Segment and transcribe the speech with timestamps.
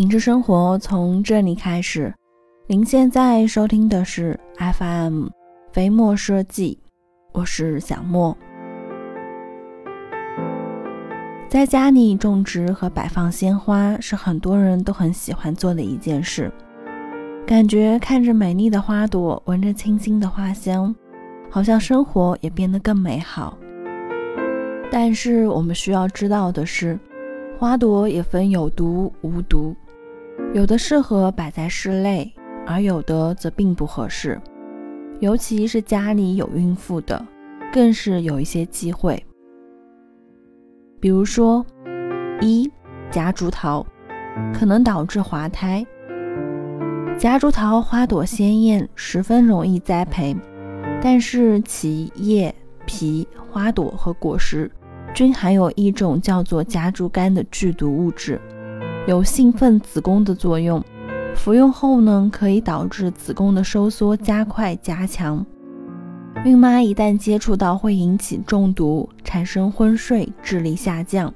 [0.00, 2.10] 品质生活从这里开始。
[2.66, 5.26] 您现在收听的是 FM
[5.72, 6.78] 飞墨设计，
[7.34, 8.34] 我是小莫。
[11.50, 16.50] 在家里种植和摆放鲜花是很多人都很喜欢做的一件事，
[17.46, 20.96] 感觉看着美丽的花朵，闻着清新的花香，
[21.50, 23.58] 好像生活也变得更美好。
[24.90, 26.98] 但是我们需要知道的是，
[27.58, 29.76] 花朵也分有毒无毒，
[30.52, 32.34] 有的适合摆在室内，
[32.66, 34.40] 而有的则并不合适。
[35.20, 37.24] 尤其是家里有孕妇的，
[37.72, 39.22] 更是有一些忌讳。
[40.98, 41.64] 比如说，
[42.40, 42.68] 一
[43.12, 43.86] 夹竹桃
[44.52, 45.86] 可能导致滑胎。
[47.16, 50.34] 夹竹桃花朵鲜艳，十分容易栽培，
[51.00, 52.52] 但是其叶、
[52.86, 54.68] 皮、花朵和果实
[55.14, 58.40] 均含有一种叫做夹竹苷的剧毒物质，
[59.06, 60.82] 有兴奋子宫的作用。
[61.34, 65.44] 服用后呢，可以导致子宫的收缩加快加强。
[66.44, 71.30] 孕妈一旦接触到，会引起中毒，产生昏睡、智力下降；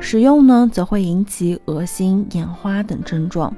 [0.00, 3.54] 使用呢，则会引起恶心、眼花等症状，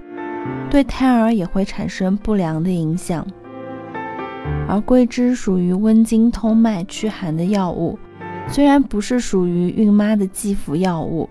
[0.71, 3.27] 对胎儿也会产生不良的影响。
[4.69, 7.99] 而桂枝属于温经通脉、驱寒的药物，
[8.49, 11.29] 虽然不是属于孕妈的忌服药物，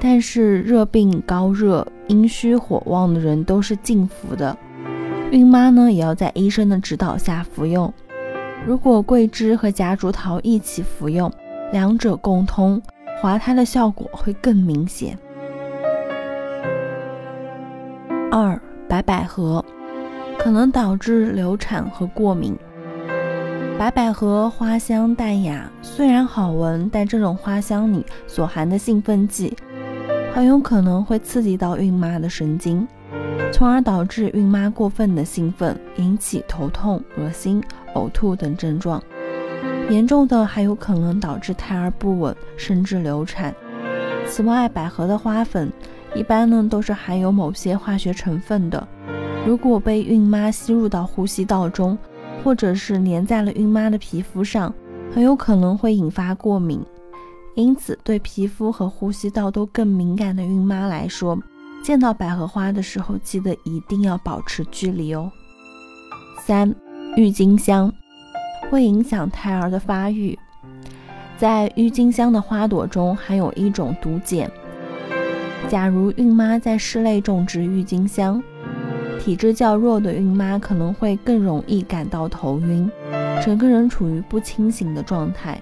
[0.00, 4.56] 但是热病、高热、阴虚火旺的人都是禁服的。
[5.30, 7.92] 孕妈呢，也要在医生的指导下服用。
[8.64, 11.30] 如果桂枝和夹竹桃一起服用，
[11.72, 12.80] 两者共通，
[13.20, 15.18] 滑胎的效果会更明显。
[18.30, 19.64] 二白百合
[20.38, 22.56] 可能导致流产和过敏。
[23.78, 29.56] 白百合花香淡雅，虽然好闻，但这种花香里所含的兴奋剂，
[30.36, 32.86] 很有可能会刺激到孕妈的神经。
[33.50, 37.62] 从而导致孕妈过分的兴奋，引起头痛、恶心、
[37.94, 39.02] 呕吐等症状。
[39.88, 43.54] 严重的还有可能导致胎儿不稳，甚至流产。
[44.26, 45.72] 此外，百合的花粉
[46.14, 48.86] 一般呢都是含有某些化学成分的，
[49.46, 51.96] 如果被孕妈吸入到呼吸道中，
[52.44, 54.74] 或者是粘在了孕妈的皮肤上，
[55.14, 56.84] 很有可能会引发过敏。
[57.56, 61.38] 因此，对皮肤和呼吸道都更敏感的孕妈来说，
[61.82, 65.32] 见到百合花的时候，记得一定要保持距离哦。
[66.44, 66.72] 三、
[67.16, 67.90] 郁金香
[68.70, 70.38] 会影响胎儿的发育，
[71.38, 74.50] 在郁金香的花朵中含有一种毒碱。
[75.66, 78.42] 假如孕妈在室内种植郁金香，
[79.18, 82.90] 体质较弱的孕妈可能会更容易感到头晕，
[83.42, 85.58] 整个人处于不清醒的状态。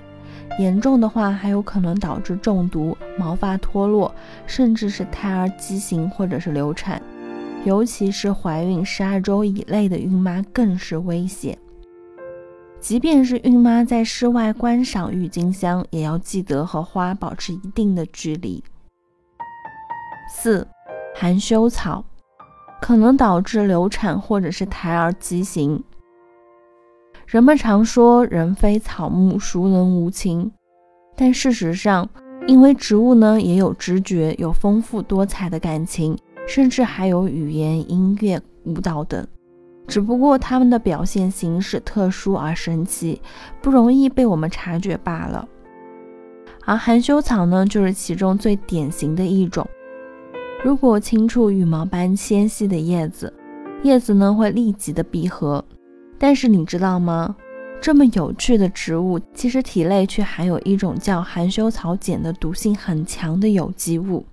[0.59, 4.15] 严重的话，还有可能导致中毒、毛发脱落，
[4.47, 7.03] 甚至是胎儿畸形或者是流产。
[7.65, 11.59] 尤其是怀孕十二周以内的孕妈更是危险。
[12.79, 18.63] 即便是孕妈在室外观赏郁金香，也要记得和花保持一定的距离。
[20.29, 20.69] 四、
[21.15, 22.05] 含羞草
[22.83, 25.83] 可能导致流产或者是胎儿畸形。
[27.27, 30.51] 人们常说“人非草木，孰能无情”，
[31.17, 32.09] 但事实上，
[32.47, 39.27] 因为植物呢也有知觉，有丰富多彩的感情，甚至还有语言、音乐、舞蹈等，
[39.87, 43.21] 只不过它们的表现形式特殊而神奇，
[43.63, 45.49] 不容易被我们察觉罢了。
[46.67, 49.67] 而含羞草呢，就是其中最典型的一种。
[50.63, 53.33] 如果轻触羽毛般纤细的叶子，
[53.83, 55.65] 叶子呢会立即的闭合。
[56.27, 57.37] 但是你知道吗？
[57.83, 64.25] 这么有趣的植物，其实体内却含有一种叫含羞草碱的毒性很强的有机物。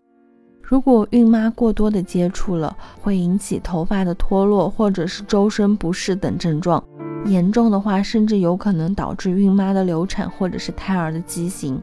[0.61, 6.81] 如果孕妈过多的接触了，会引起头发的脱落，或者是周身不适等症状。
[7.25, 11.77] 严重的话，甚至有可能导致孕妈的流产，或者是胎儿的畸形。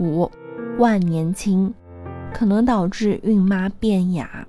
[0.00, 0.30] 五，
[0.78, 1.70] 万年青
[2.32, 4.48] 可能导致孕妈变哑。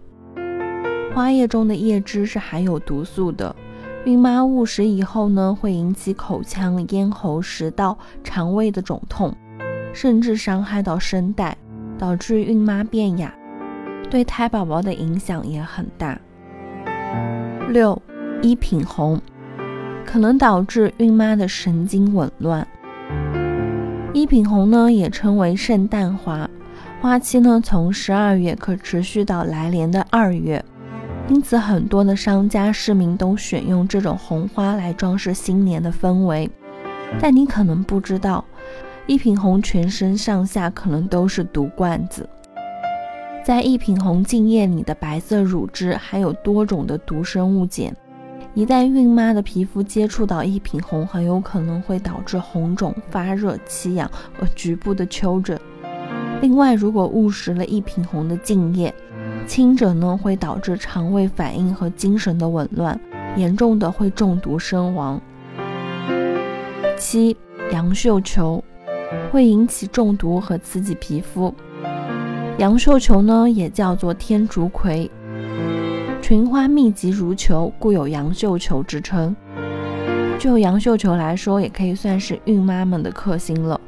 [1.13, 3.53] 花叶中的叶汁是含有毒素的。
[4.07, 9.35] 孕妈误食以后呢，会引起口腔、咽喉、食道、肠胃的肿痛，
[9.91, 11.57] 甚至伤害到声带，
[11.97, 13.29] 导致孕妈变哑，
[14.09, 16.17] 对胎宝宝的影响也很大。
[17.67, 18.01] 六，
[18.41, 19.19] 一品红
[20.05, 22.65] 可能导致孕妈的神经紊乱。
[24.13, 26.49] 一品红呢，也称为圣诞花，
[27.01, 30.63] 花期呢从十二月可持续到来年的二月。
[31.29, 36.49] 因此，很多的商家、市民都选用这种红花来装饰新年的氛围。
[37.19, 38.43] 但你可能不知道，
[39.05, 42.27] 一品红全身上下可能都是毒罐子。
[43.45, 47.93] 在一品红净液里的白色乳汁含有多种的毒生物碱，
[48.53, 55.59] 一旦孕妈的皮肤接触到一品红，很有可能会导致红肿、发热、起痒和局部的丘疹。
[56.41, 58.93] 另外，如果误食了一品红的净液，
[59.47, 62.99] 轻者呢会导致肠胃反应和精神的紊乱，
[63.37, 65.19] 严重的会中毒身亡。
[66.97, 67.35] 七，
[67.71, 68.61] 杨绣球
[69.31, 71.53] 会引起中毒和刺激皮肤。
[72.57, 75.09] 杨绣球呢，也叫做天竺葵，
[76.21, 79.33] 群花密集如球，故有杨绣球之称。
[80.37, 83.79] 就杨绣球来说，也可以算是孕妈们的克星了。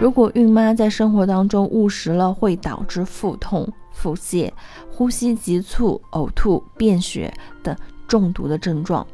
[0.00, 4.48] 如果孕妈在生活当中误食了，会导致腹痛、腹泻、
[4.90, 7.32] 呼吸急促、呕吐、便血
[7.64, 9.04] 等中毒的症状。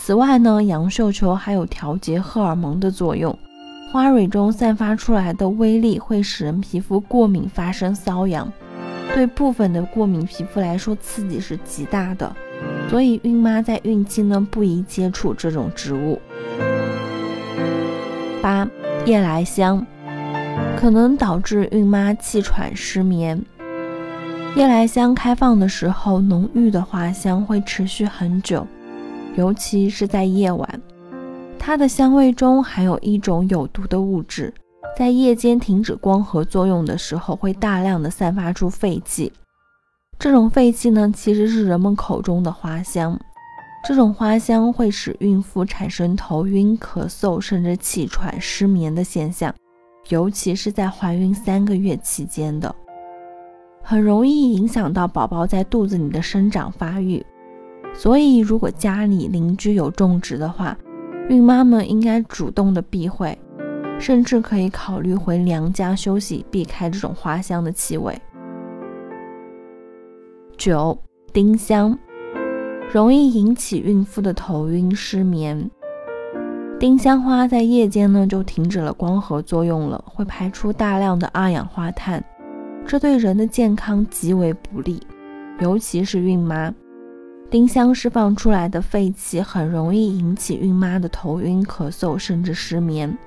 [0.00, 3.38] 此外呢，洋绣球还有调节荷尔蒙的作用。
[3.92, 8.50] 花蕊中散发出来的微粒会使人皮肤过敏，发生瘙痒，
[9.14, 12.34] 对部分的过敏皮肤来说刺激是极大的，
[12.88, 16.18] 所以孕妈在孕期呢不宜接触这种植物。
[18.42, 18.68] 八
[19.06, 19.86] 夜来香
[20.78, 23.42] 可能导致孕妈气喘失眠。
[24.56, 28.66] 夜来香开放的时候，浓郁的花香会持续很久，
[29.36, 30.80] 尤其是在夜晚。
[31.58, 34.52] 它的香味中含有一种有毒的物质，
[34.96, 39.30] 在夜间停止光合作用的时候，会大量的散发出废气。
[40.18, 43.20] 这种废气呢，其实是人们口中的花香。
[43.86, 49.54] 这种花香会使孕妇产生头晕、咳嗽，甚至气喘、失眠的现象，
[50.08, 52.74] 尤其是在怀孕三个月期间的，
[53.82, 57.24] 很容易影响到宝宝在肚子里的生长发育。
[57.92, 60.76] 所以，如果家里邻居有种植的话，
[61.28, 63.38] 孕妈们应该主动的避讳，
[64.00, 68.18] 甚至可以考虑回娘家休息，避开这种花香的气味。
[70.56, 70.98] 九，
[71.32, 71.96] 丁香
[72.94, 75.68] 容易引起孕妇的头晕失眠。
[76.78, 82.24] 丁香花在夜间呢就停止了光合作用了，会排出大量的二氧化碳，
[82.86, 85.04] 这对人的健康极为不利，
[85.58, 86.72] 尤其是孕妈。
[87.50, 93.18] 丁香释放出来的废气很容易引起孕妈的头晕、咳嗽，甚至失眠。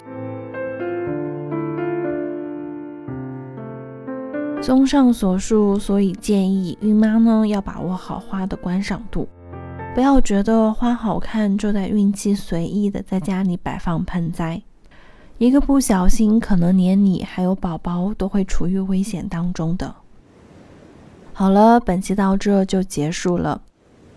[4.62, 9.28] 综上所述，所以建议孕妈呢要把握好花的观赏度，
[9.98, 14.62] 不要觉得花好看就在孕期随意的在家里摆放盆栽，
[15.40, 19.96] 一个不小心，可能连你还有宝宝都会处于危险当中的。
[21.34, 23.60] 好了，本期到这就结束了。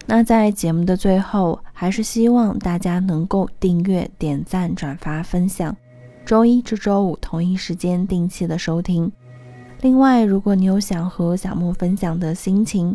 [0.04, 5.74] 那在节目的最后，还是希望大家能够订阅、点赞、转发、分享。
[6.26, 9.10] 周一至周五同一时间定期的收听。
[9.80, 12.94] 另外，如果你有想和小莫分享的心情，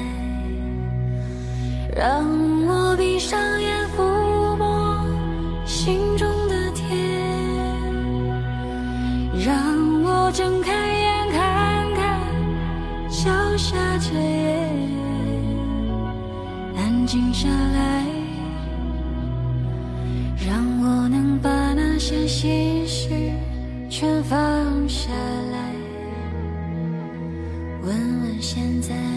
[2.03, 2.25] 让
[2.65, 5.05] 我闭上眼抚摸
[5.67, 6.89] 心中的天，
[9.45, 9.53] 让
[10.01, 12.19] 我睁开眼看看
[13.07, 14.67] 脚下这夜，
[16.75, 18.03] 安静下来。
[20.43, 23.09] 让我能把那些心事
[23.91, 24.39] 全放
[24.89, 25.11] 下
[25.51, 25.71] 来，
[27.83, 29.10] 问问现在。